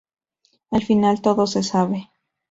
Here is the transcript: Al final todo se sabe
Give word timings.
Al 0.71 0.81
final 0.83 1.21
todo 1.21 1.45
se 1.45 1.61
sabe 1.61 2.09